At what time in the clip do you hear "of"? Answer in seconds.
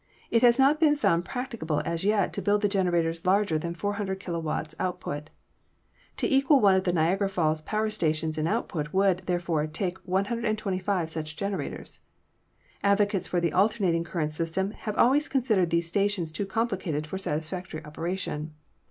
6.73-6.85, 13.31-13.43